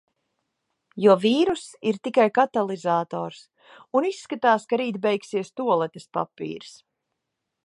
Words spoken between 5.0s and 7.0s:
beigsies tualetes papīrs.